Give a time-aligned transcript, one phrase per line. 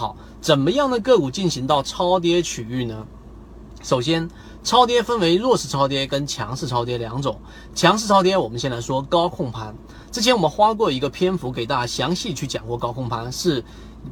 [0.00, 3.06] 好，怎么样的个股进行到超跌区域呢？
[3.82, 4.30] 首先，
[4.64, 7.38] 超跌分为弱势超跌跟强势超跌两种。
[7.74, 9.74] 强势超跌，我们先来说高控盘。
[10.10, 13.62] 之前我们花过一个篇幅给大家详细去讲过高控盘，是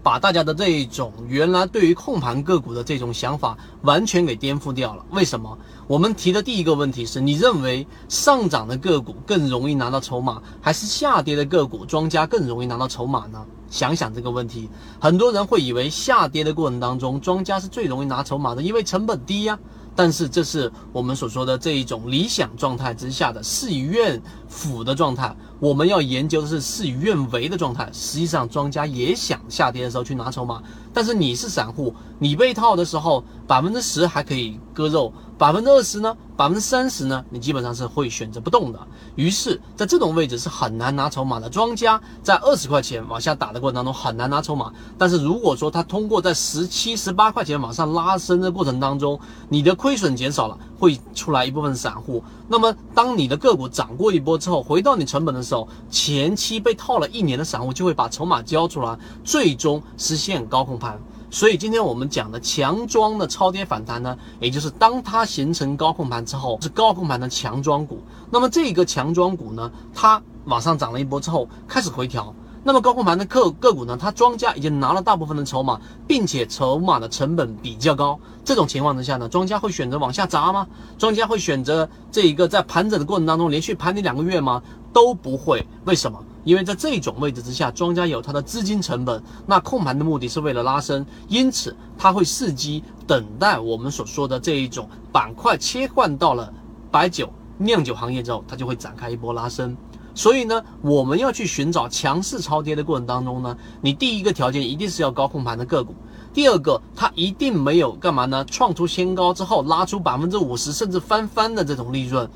[0.02, 5.02] 把大家的这一种原来对于控盘个股的这种想法完全给颠覆掉了。
[5.10, 5.56] 为什么？
[5.86, 13.42] 我们提的第一个问题是你认为上涨的个股更容易拿到筹码，还是下跌的个股庄家更容易拿到筹码呢？
[13.70, 14.68] 想想这个问题，
[15.00, 19.58] 很多人会以为下跌的过程当中，庄家是最容易拿筹码的，因为成本低呀。
[19.94, 25.34] 但是这是我们所说的这一种理想状态之下的事与愿符的状态。
[25.58, 27.90] 我们要研究的是事与愿违的状态。
[27.92, 30.62] 实际上，庄家也想下跌的时候去拿筹码，
[30.94, 36.16] 但是你是散户，你被套的时候，百分之十还可以割肉，百分之二十呢？
[36.36, 37.24] 百分之三十呢？
[37.30, 38.78] 你基本上是会选择不动的。
[39.14, 41.48] 于是，在这种位置是很难拿筹码的。
[41.48, 52.20] 庄家在二十块钱往下打的过程当中很难拿筹码，但是如果说他通过在十七、十八块钱往上拉升的过程当中，你的亏损减少了，会出来一部分散户。
[52.48, 61.00] 那么，当你的个股涨过一波之后，回到你成本的时候，前期被套了一年的散户就会把筹码交出来，最终实现高控盘。
[61.30, 68.02] 所以今天我们讲的强庄的超跌反弹呢，也就是当它形成高控盘之后，是高控盘的强庄股。
[68.30, 72.34] 那么这个强庄股呢，它往上涨了一波之后开始回调。
[72.64, 78.18] 那么高控盘的个个股呢，它庄家已经拿了大部分的筹码，并且筹码的成本比较高。
[78.44, 80.66] 这种情况之下呢，庄家会选择往下砸吗？
[80.98, 84.62] 庄家会选择这一个在盘整的过程当中连续盘你两个月吗？
[84.92, 85.66] 都不会。
[85.84, 86.18] 为什么？
[86.44, 96.50] 因为在这种位置之下，庄家有它的资金成本，那控盘的目的是为了拉升，因此他会伺机等待我们所说的这一种板块切换到了
[96.90, 97.28] 白酒
[97.58, 99.76] 酿酒行业之后，它就会展开一波拉升。
[100.14, 105.94] 所以呢，我们要去寻找强势超跌的过程当中呢，你第一个条件一定是要高控盘的个股，
[106.32, 108.42] 第二个它一定没有干嘛呢？
[108.46, 112.28] 创出新高之后拉出百分之五十甚至翻番的这种利润。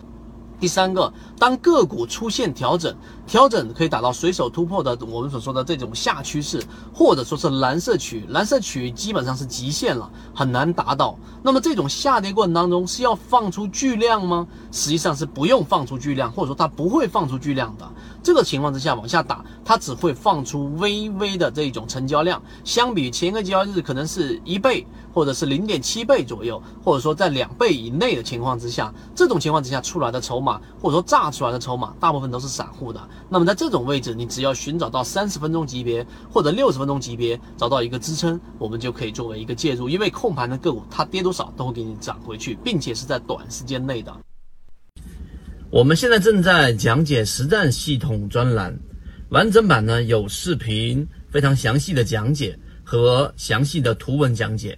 [0.63, 2.95] 第三个，当个股出现调整，
[3.27, 6.63] 调整可以达到随手突破的我们所说的这种下趋势，
[6.95, 11.19] 或者说是蓝色区，蓝色区基本上是极限了，很难达到。
[11.43, 14.47] 那么这种下跌过程当中是要放出巨量吗？
[14.71, 17.91] 实际上是不用放出巨量，或者说它不会放出巨量的。
[18.23, 30.61] 这个情况之下往下打，它只会放出微微的这种成交量，相比前一个交易日可能是一倍，或者是零点七倍左右，或者说在两倍以内的情况之下，这种情况之下出来的筹码。
[30.81, 33.01] 或者说炸出来的筹码，大部分都是散户的。
[33.29, 39.89] 那么在这种位置，你只要寻找到三十分钟级别或者六十分钟级别，找到一个支撑，我们就可以作为一个介入。
[39.89, 44.13] 因为控盘的个股，它跌多少都会给你涨回去，并且是在短时间内的。
[45.71, 48.77] 我们现在正在讲解实战系统专栏，
[49.31, 54.77] 完整版呢有视频，非常详细的讲解和详细的图文讲解。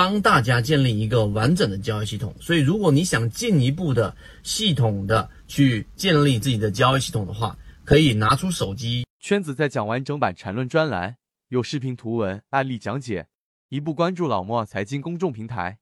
[0.00, 9.04] 帮大家建立一个完整的交易系统，所以如果你想进一步的系统的去建立自己的交易系统的话，可以拿出手机。
[9.18, 11.16] 圈子在讲完整版缠论专栏，
[11.48, 13.26] 有视频、图文、案例讲解，
[13.68, 15.80] 一步关注老莫财经公众平台。